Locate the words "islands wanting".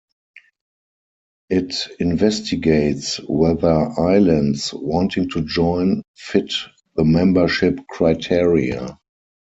3.99-5.29